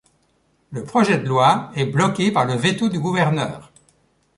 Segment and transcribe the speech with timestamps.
[0.71, 3.71] Le projet de loi est bloqué par le veto du gouverneur.